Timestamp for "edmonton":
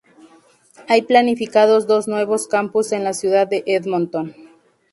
3.67-4.35